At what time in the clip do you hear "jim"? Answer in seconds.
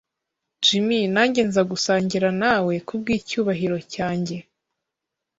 0.63-0.89